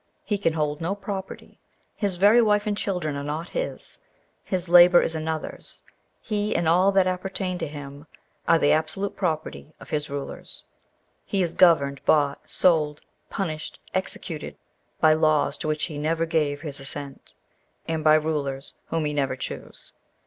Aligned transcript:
He 0.23 0.39
can 0.39 0.53
hold 0.53 0.81
no 0.81 0.95
property. 0.95 1.59
His 1.95 2.15
very 2.15 2.41
wife 2.41 2.65
and 2.65 2.75
children 2.75 3.15
are 3.15 3.23
not 3.23 3.49
his. 3.51 3.99
His 4.43 4.67
labour 4.67 4.99
is 5.03 5.13
another's. 5.13 5.83
He, 6.19 6.55
and 6.55 6.67
all 6.67 6.91
that 6.93 7.05
appertain 7.05 7.59
to 7.59 7.67
him, 7.67 8.07
are 8.47 8.57
the 8.57 8.71
absolute 8.71 9.15
property 9.15 9.75
of 9.79 9.91
his 9.91 10.09
rulers. 10.09 10.63
He 11.23 11.43
is 11.43 11.53
governed, 11.53 12.03
bought, 12.03 12.49
sold, 12.49 13.01
punished, 13.29 13.77
executed, 13.93 14.57
by 14.99 15.13
laws 15.13 15.55
to 15.59 15.67
which 15.67 15.83
he 15.83 15.99
never 15.99 16.25
gave 16.25 16.61
his 16.61 16.79
assent, 16.79 17.33
and 17.87 18.03
by 18.03 18.15
rulers 18.15 18.73
whom 18.87 19.05
he 19.05 19.13
never 19.13 19.35
chose. 19.35 19.93